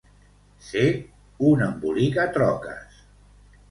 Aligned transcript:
Ser 0.69 0.85
un 1.51 1.63
embolicatroques. 1.69 3.03